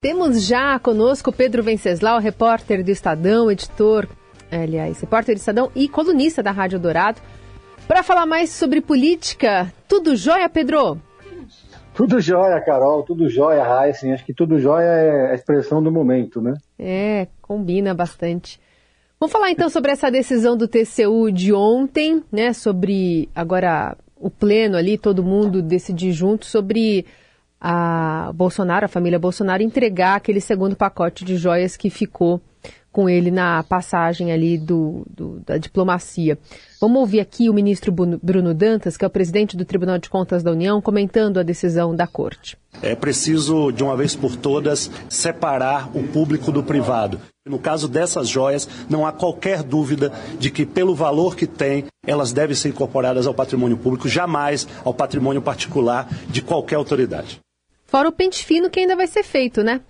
[0.00, 4.06] Temos já conosco Pedro Venceslau, repórter do Estadão, editor,
[4.48, 7.20] aliás, repórter do Estadão e colunista da Rádio Dourado,
[7.88, 9.72] para falar mais sobre política.
[9.88, 11.02] Tudo jóia, Pedro?
[11.94, 14.06] Tudo jóia, Carol, tudo jóia, Raíssa.
[14.14, 16.54] Acho que tudo jóia é a expressão do momento, né?
[16.78, 18.60] É, combina bastante.
[19.18, 22.52] Vamos falar então sobre essa decisão do TCU de ontem, né?
[22.52, 27.04] Sobre agora o pleno ali, todo mundo decidir junto sobre
[27.60, 32.40] a Bolsonaro, a família Bolsonaro, entregar aquele segundo pacote de joias que ficou
[32.90, 36.38] com ele na passagem ali do, do, da diplomacia.
[36.80, 40.42] Vamos ouvir aqui o ministro Bruno Dantas, que é o presidente do Tribunal de Contas
[40.42, 42.56] da União, comentando a decisão da Corte.
[42.82, 47.20] É preciso, de uma vez por todas, separar o público do privado.
[47.46, 52.32] No caso dessas joias, não há qualquer dúvida de que, pelo valor que têm, elas
[52.32, 57.40] devem ser incorporadas ao patrimônio público, jamais ao patrimônio particular de qualquer autoridade.
[57.88, 59.80] Fora o pente fino que ainda vai ser feito, né?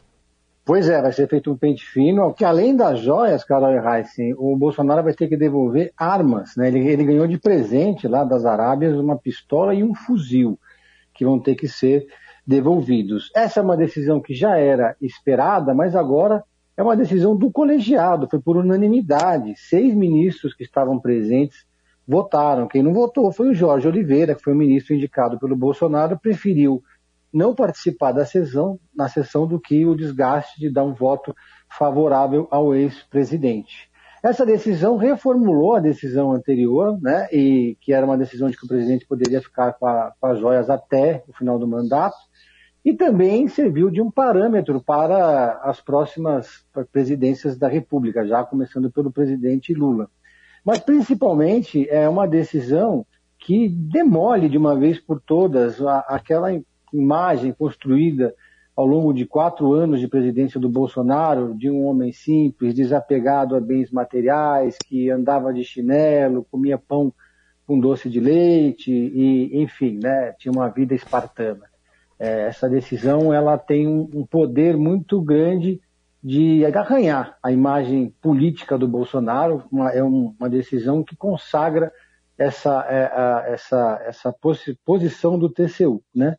[0.65, 4.57] Pois é, vai ser feito um pente fino, que além das joias, Carol Heissen, o
[4.57, 6.69] Bolsonaro vai ter que devolver armas, né?
[6.69, 10.57] Ele, ele ganhou de presente lá das Arábias uma pistola e um fuzil,
[11.13, 12.07] que vão ter que ser
[12.47, 13.33] devolvidos.
[13.35, 16.45] Essa é uma decisão que já era esperada, mas agora
[16.77, 19.55] é uma decisão do colegiado, foi por unanimidade.
[19.57, 21.67] Seis ministros que estavam presentes
[22.07, 22.69] votaram.
[22.69, 26.81] Quem não votou foi o Jorge Oliveira, que foi o ministro indicado pelo Bolsonaro, preferiu
[27.33, 31.35] não participar da sessão, na sessão do que o desgaste de dar um voto
[31.71, 33.89] favorável ao ex-presidente.
[34.23, 38.69] Essa decisão reformulou a decisão anterior, né, e que era uma decisão de que o
[38.69, 42.17] presidente poderia ficar com, a, com as joias até o final do mandato,
[42.85, 49.13] e também serviu de um parâmetro para as próximas presidências da República, já começando pelo
[49.13, 50.09] presidente Lula.
[50.65, 53.07] Mas principalmente é uma decisão
[53.39, 56.49] que demole de uma vez por todas aquela
[56.93, 58.35] imagem construída
[58.79, 63.61] ao longo de quatro anos de presidência do Bolsonaro, de um homem simples, desapegado a
[63.61, 67.13] bens materiais, que andava de chinelo, comia pão
[67.67, 71.65] com doce de leite e, enfim, né, tinha uma vida espartana.
[72.21, 75.81] É, essa decisão ela tem um, poder muito grande
[76.23, 79.65] de arranhar a imagem política do Bolsonaro.
[79.73, 81.93] Uma, é um, uma decisão que consagra
[82.39, 84.35] essa, é, essa, essa
[84.85, 86.37] posição do TCU, né?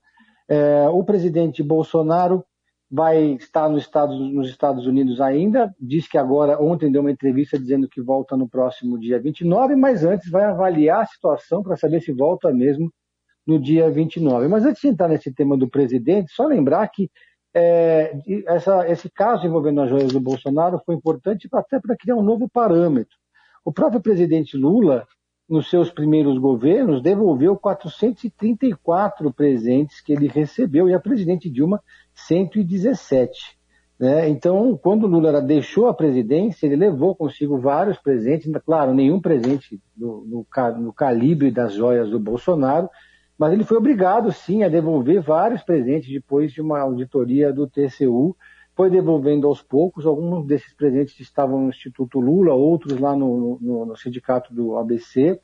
[0.50, 2.44] É, o presidente Bolsonaro
[2.92, 7.60] vai estar nos Estados, nos Estados Unidos ainda, diz que agora, ontem deu uma entrevista
[7.60, 12.02] dizendo que volta no próximo dia 29, mas antes vai avaliar a situação para saber
[12.02, 12.92] se volta mesmo
[13.46, 14.48] no dia 29.
[14.48, 17.12] Mas antes de entrar nesse tema do presidente, só lembrar que
[17.54, 18.18] é,
[18.48, 22.50] essa, esse caso envolvendo as joias do Bolsonaro foi importante até para criar um novo
[22.50, 23.16] parâmetro.
[23.64, 25.08] O próprio presidente Lula
[25.50, 31.82] nos seus primeiros governos, devolveu 434 presentes que ele recebeu e a presidente Dilma
[32.14, 33.58] 117.
[34.00, 34.30] Né?
[34.30, 40.24] Então, quando Lula deixou a presidência, ele levou consigo vários presentes, claro, nenhum presente no,
[40.26, 42.88] no, no calibre das joias do Bolsonaro,
[43.38, 48.36] mas ele foi obrigado, sim, a devolver vários presentes depois de uma auditoria do TCU
[48.80, 50.06] foi devolvendo aos poucos.
[50.06, 55.38] Alguns desses presentes estavam no Instituto Lula, outros lá no, no, no sindicato do ABC,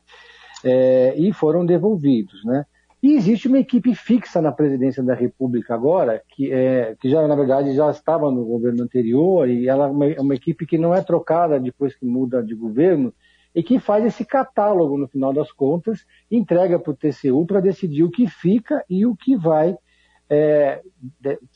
[0.64, 2.46] é, e foram devolvidos.
[2.46, 2.66] Né?
[3.04, 7.36] E existe uma equipe fixa na presidência da República agora, que, é, que já, na
[7.36, 10.96] verdade, já estava no governo anterior, e ela é uma, é uma equipe que não
[10.96, 13.14] é trocada depois que muda de governo,
[13.54, 18.04] e que faz esse catálogo, no final das contas, entrega para o TCU para decidir
[18.04, 19.78] o que fica e o que vai
[20.30, 20.82] é,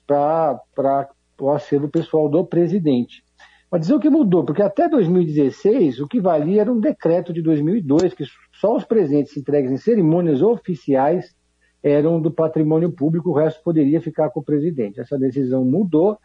[0.06, 3.24] para o acervo pessoal do presidente.
[3.72, 7.42] Mas dizer o que mudou, porque até 2016 o que valia era um decreto de
[7.42, 11.36] 2002 que só os presentes entregues em cerimônias oficiais
[11.82, 15.00] eram do patrimônio público, o resto poderia ficar com o presidente.
[15.00, 16.18] Essa decisão mudou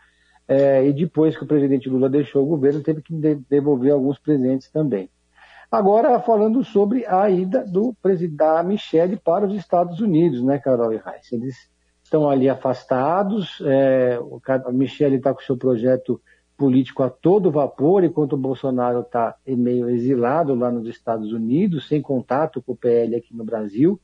[0.49, 3.15] é, e depois que o presidente Lula deixou o governo teve que
[3.49, 5.09] devolver alguns presentes também.
[5.71, 10.93] Agora falando sobre a ida do presidente da Michelle para os Estados Unidos, né, Carol
[10.93, 11.33] e Reis?
[11.33, 11.74] Eles
[12.15, 13.61] estão ali afastados.
[13.67, 14.41] É, o
[14.73, 16.21] Michele está com seu projeto
[16.57, 22.01] político a todo vapor, enquanto o Bolsonaro está meio exilado lá nos Estados Unidos, sem
[22.01, 24.01] contato com o PL aqui no Brasil.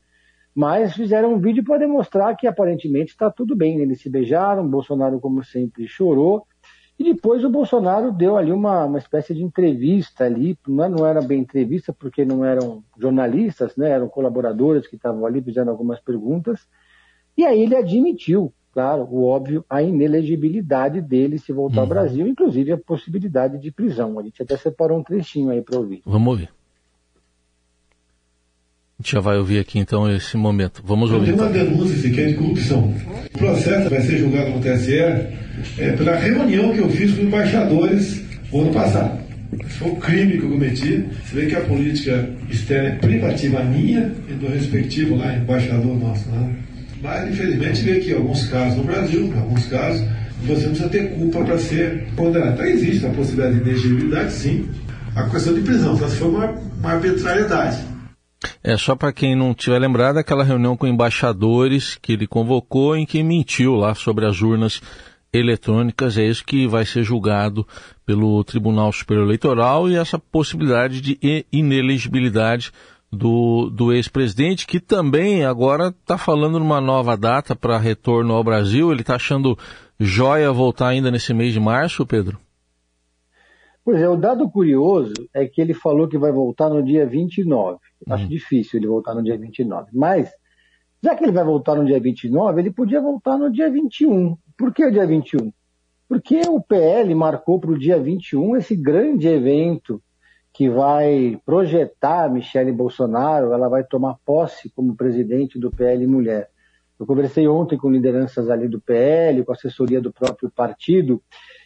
[0.53, 3.79] Mas fizeram um vídeo para demonstrar que aparentemente está tudo bem.
[3.79, 6.45] Eles se beijaram, Bolsonaro, como sempre, chorou.
[6.99, 11.21] E depois o Bolsonaro deu ali uma, uma espécie de entrevista ali, não, é, era
[11.21, 16.67] bem entrevista, porque não eram jornalistas, né, eram colaboradores que estavam ali fazendo algumas perguntas,
[17.37, 21.81] e aí ele admitiu, claro, o óbvio, a inelegibilidade dele se voltar uhum.
[21.81, 24.19] ao Brasil, inclusive a possibilidade de prisão.
[24.19, 26.01] A gente até separou um trechinho aí para ouvir.
[26.05, 26.49] Vamos ouvir.
[28.99, 30.83] A gente já vai ouvir aqui então esse momento.
[30.85, 31.25] Vamos ouvir.
[31.25, 32.93] Tem uma denúncia sequer de corrupção.
[33.33, 34.99] O processo vai ser julgado no TSE
[35.79, 39.19] é, pela reunião que eu fiz com embaixadores o ano passado.
[39.59, 41.03] Esse foi um crime que eu cometi.
[41.25, 46.29] Você vê que a política externa é privativa minha e do respectivo lá, embaixador nosso.
[46.29, 46.55] Né?
[47.01, 50.01] Mas, infelizmente, vê que alguns casos no Brasil, alguns casos,
[50.43, 52.53] você não precisa ter culpa para ser condenado.
[52.53, 54.69] Então, existe a possibilidade de inegibilidade, sim.
[55.15, 57.91] A questão de prisão, só se for uma, uma arbitrariedade.
[58.63, 63.05] É, só para quem não tiver lembrado, aquela reunião com embaixadores que ele convocou em
[63.05, 64.81] que mentiu lá sobre as urnas
[65.33, 67.65] eletrônicas, é isso que vai ser julgado
[68.05, 72.71] pelo Tribunal Superior Eleitoral e essa possibilidade de inelegibilidade
[73.11, 78.91] do, do ex-presidente, que também agora está falando numa nova data para retorno ao Brasil.
[78.91, 79.57] Ele está achando
[79.99, 82.39] joia voltar ainda nesse mês de março, Pedro?
[83.83, 87.79] Pois é, o dado curioso é que ele falou que vai voltar no dia 29.
[88.07, 88.13] Uhum.
[88.13, 89.89] Acho difícil ele voltar no dia 29.
[89.93, 90.31] Mas,
[91.03, 94.37] já que ele vai voltar no dia 29, ele podia voltar no dia 21.
[94.57, 95.51] Por que o dia 21?
[96.07, 100.01] Porque o PL marcou para o dia 21 esse grande evento
[100.61, 106.49] que vai projetar Michele Bolsonaro, ela vai tomar posse como presidente do PL Mulher.
[106.99, 111.19] Eu conversei ontem com lideranças ali do PL, com assessoria do próprio partido,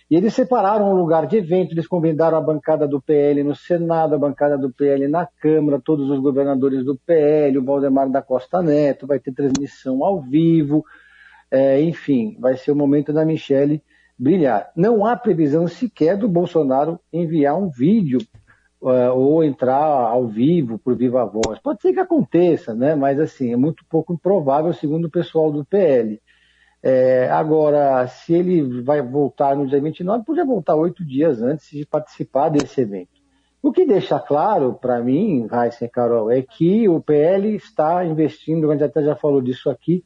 [0.09, 4.15] e eles separaram um lugar de evento, eles convidaram a bancada do PL no Senado,
[4.15, 8.61] a bancada do PL na Câmara, todos os governadores do PL, o Valdemar da Costa
[8.61, 10.85] Neto, vai ter transmissão ao vivo,
[11.51, 13.83] é, enfim, vai ser o momento da Michele
[14.17, 14.71] brilhar.
[14.73, 18.19] Não há previsão sequer do Bolsonaro enviar um vídeo
[18.85, 21.59] ou entrar ao vivo por viva voz.
[21.59, 22.95] Pode ser que aconteça, né?
[22.95, 26.21] mas assim, é muito pouco improvável, segundo o pessoal do PL.
[26.83, 31.83] É, agora, se ele vai voltar no dia 29, podia voltar oito dias antes de
[31.85, 33.15] participar desse evento.
[33.61, 38.69] O que deixa claro para mim, Raíssa e Carol, é que o PL está investindo,
[38.69, 40.03] a gente até já falou disso aqui,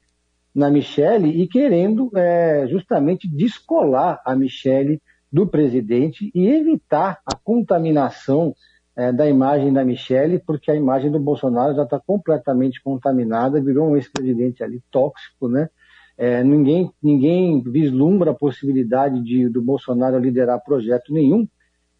[0.56, 8.56] na Michele e querendo é, justamente descolar a Michele do presidente e evitar a contaminação
[8.96, 13.90] é, da imagem da Michele, porque a imagem do Bolsonaro já está completamente contaminada, virou
[13.90, 15.70] um ex-presidente ali tóxico, né?
[16.18, 21.48] É, ninguém, ninguém vislumbra a possibilidade de, do Bolsonaro liderar projeto nenhum,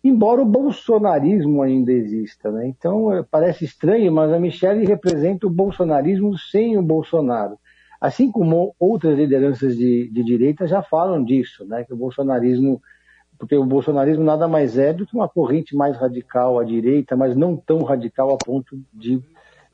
[0.04, 2.52] embora o bolsonarismo ainda exista.
[2.52, 2.68] Né?
[2.68, 7.58] Então, é, parece estranho, mas a Michelle representa o bolsonarismo sem o Bolsonaro.
[8.00, 11.86] Assim como outras lideranças de, de direita já falam disso, né?
[11.86, 12.82] que o bolsonarismo,
[13.40, 17.36] porque o bolsonarismo nada mais é do que uma corrente mais radical à direita, mas
[17.36, 19.24] não tão radical a ponto de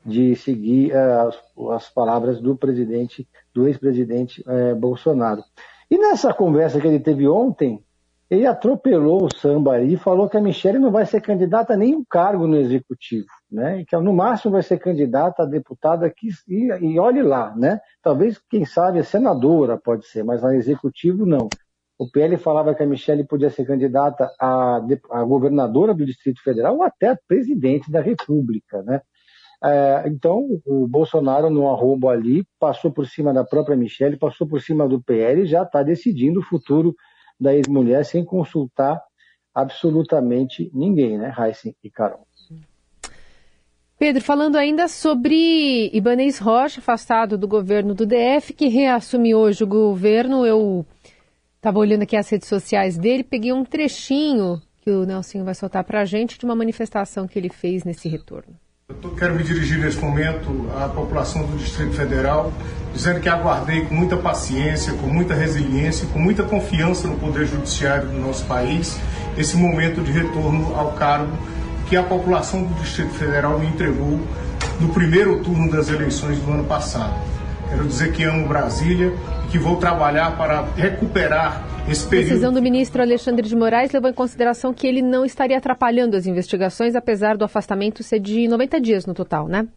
[0.06, 1.42] de seguir uh, as,
[1.74, 5.42] as, palavras do presidente, do ex-presidente uh, Bolsonaro.
[5.90, 7.82] E nessa conversa que ele teve ontem,
[8.30, 12.04] ele atropelou o samba e falou que a Michelle não vai ser candidata a nenhum
[12.08, 13.80] cargo no executivo, né?
[13.80, 17.80] E que no máximo vai ser candidata a deputada que e, e olhe lá, né?
[18.02, 21.48] Talvez quem sabe a senadora pode ser, mas no executivo não.
[21.98, 26.76] O PL falava que a Michelle podia ser candidata a, a governadora do Distrito Federal
[26.76, 29.00] ou até a presidente da República, né?
[29.64, 34.60] É, então, o Bolsonaro, no arrombo ali, passou por cima da própria Michelle, passou por
[34.60, 36.94] cima do PL e já está decidindo o futuro
[37.40, 39.00] da ex-mulher sem consultar
[39.54, 42.26] absolutamente ninguém, né, Heisen e Carol.
[43.98, 49.66] Pedro, falando ainda sobre Ibanez Rocha, afastado do governo do DF, que reassume hoje o
[49.66, 50.84] governo, eu
[51.66, 55.82] estava olhando aqui as redes sociais dele, peguei um trechinho que o Nelsinho vai soltar
[55.82, 58.54] para a gente de uma manifestação que ele fez nesse retorno.
[59.02, 62.52] Eu quero me dirigir nesse momento à população do Distrito Federal,
[62.94, 68.10] dizendo que aguardei com muita paciência, com muita resiliência, com muita confiança no Poder Judiciário
[68.10, 68.96] do nosso país,
[69.36, 71.36] esse momento de retorno ao cargo
[71.88, 74.20] que a população do Distrito Federal me entregou
[74.80, 77.20] no primeiro turno das eleições do ano passado.
[77.68, 79.12] Quero dizer que amo Brasília
[79.50, 82.26] que vou trabalhar para recuperar esse período...
[82.26, 86.16] A decisão do ministro Alexandre de Moraes levou em consideração que ele não estaria atrapalhando
[86.16, 89.68] as investigações, apesar do afastamento ser de 90 dias no total, né?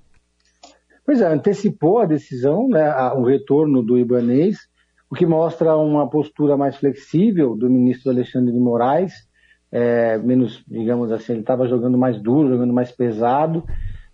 [1.06, 4.58] Pois é, antecipou a decisão, né, o retorno do Ibanês,
[5.10, 9.14] o que mostra uma postura mais flexível do ministro Alexandre de Moraes,
[9.72, 13.64] é, menos, digamos assim, ele estava jogando mais duro, jogando mais pesado.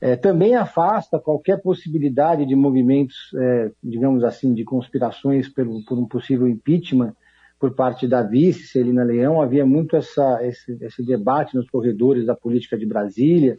[0.06, 6.06] É, também afasta qualquer possibilidade de movimentos, é, digamos assim, de conspirações por, por um
[6.06, 7.16] possível impeachment
[7.60, 12.36] por parte da vice, Celina Leão, havia muito essa, esse, esse debate nos corredores da
[12.36, 13.58] política de Brasília,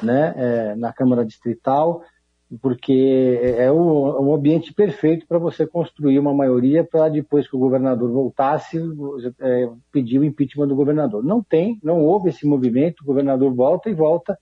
[0.00, 2.04] né, é, na Câmara Distrital,
[2.62, 7.58] porque é o, um ambiente perfeito para você construir uma maioria para depois que o
[7.58, 8.78] governador voltasse,
[9.40, 11.24] é, pedir o impeachment do governador.
[11.24, 14.38] Não tem, não houve esse movimento, o governador volta e volta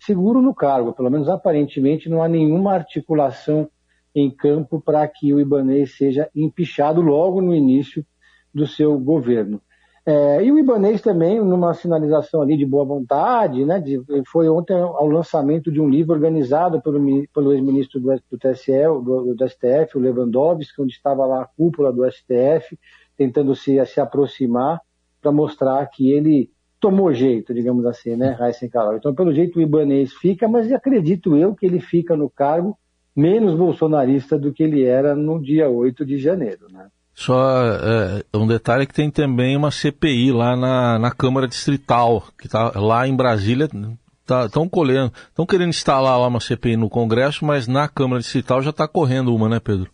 [0.00, 3.68] seguro no cargo, pelo menos aparentemente não há nenhuma articulação
[4.14, 8.04] em campo para que o Ibanês seja empichado logo no início
[8.52, 9.60] do seu governo.
[10.04, 14.74] É, e o Ibanês também, numa sinalização ali de boa vontade, né, de, foi ontem
[14.74, 16.98] ao lançamento de um livro organizado pelo,
[17.32, 21.92] pelo ex-ministro do, do, TSE, do, do, STF, o Lewandowski, onde estava lá a cúpula
[21.92, 22.78] do STF,
[23.16, 24.80] tentando se, se aproximar
[25.20, 26.50] para mostrar que ele
[26.80, 28.36] tomou jeito, digamos assim, né,
[28.72, 28.96] Carol.
[28.96, 32.76] Então, pelo jeito, o Ibanês fica, mas acredito eu que ele fica no cargo
[33.14, 36.86] menos bolsonarista do que ele era no dia 8 de janeiro, né.
[37.12, 42.46] Só é, um detalhe que tem também uma CPI lá na, na Câmara Distrital, que
[42.46, 47.44] está lá em Brasília, estão tá, colhendo, estão querendo instalar lá uma CPI no Congresso,
[47.44, 49.90] mas na Câmara Distrital já está correndo uma, né, Pedro?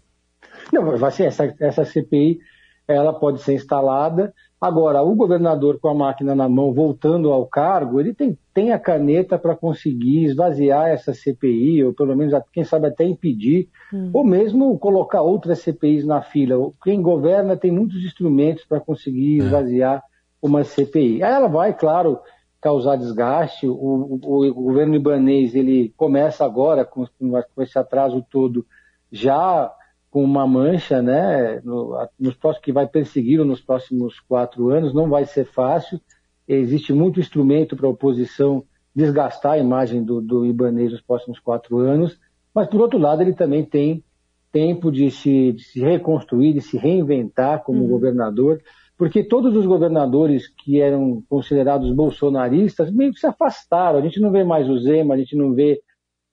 [0.72, 2.38] Não, vai ser essa, essa CPI,
[2.86, 4.32] ela pode ser instalada,
[4.66, 8.78] Agora, o governador com a máquina na mão, voltando ao cargo, ele tem, tem a
[8.80, 14.10] caneta para conseguir esvaziar essa CPI, ou pelo menos, quem sabe, até impedir, hum.
[14.12, 16.72] ou mesmo colocar outras CPIs na fila.
[16.82, 19.44] Quem governa tem muitos instrumentos para conseguir é.
[19.44, 20.02] esvaziar
[20.42, 21.22] uma CPI.
[21.22, 22.18] Aí ela vai, claro,
[22.60, 23.68] causar desgaste.
[23.68, 27.06] O, o, o governo libanês ele começa agora, com,
[27.54, 28.66] com esse atraso todo,
[29.12, 29.72] já
[30.16, 35.10] com uma mancha, né, no, nos próximos, que vai persegui-lo nos próximos quatro anos, não
[35.10, 36.00] vai ser fácil.
[36.48, 41.76] Existe muito instrumento para a oposição desgastar a imagem do, do Ibanez nos próximos quatro
[41.80, 42.18] anos,
[42.54, 44.02] mas, por outro lado, ele também tem
[44.50, 47.88] tempo de se, de se reconstruir, de se reinventar como uhum.
[47.88, 48.62] governador,
[48.96, 53.98] porque todos os governadores que eram considerados bolsonaristas meio que se afastaram.
[53.98, 55.82] A gente não vê mais o Zema, a gente não vê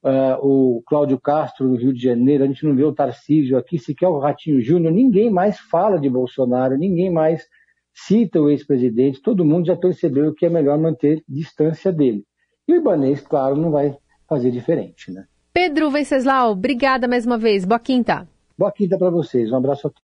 [0.03, 3.79] uh, o Cláudio Castro no Rio de Janeiro, a gente não vê o Tarcísio aqui,
[3.79, 7.47] sequer o Ratinho Júnior, ninguém mais fala de Bolsonaro, ninguém mais
[7.93, 12.23] cita o ex-presidente, todo mundo já percebeu que é melhor manter distância dele.
[12.67, 13.95] E o Ibanês, claro, não vai
[14.27, 15.25] fazer diferente, né?
[15.53, 17.63] Pedro Venceslau, obrigada mais uma vez.
[17.63, 18.27] Boa quinta.
[18.57, 19.51] Boa quinta para vocês.
[19.51, 20.01] Um abraço a todos.